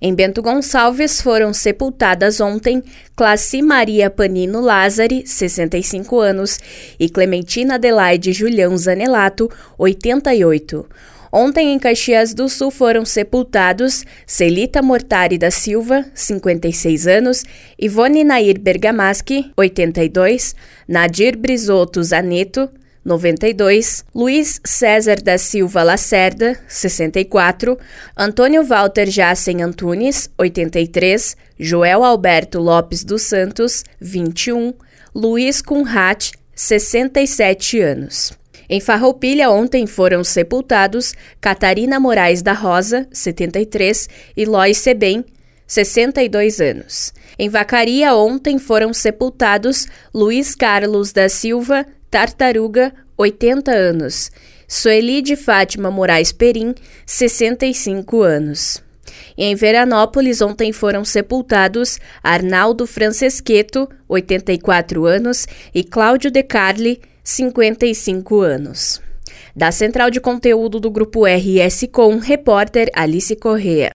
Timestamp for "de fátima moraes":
55.22-56.32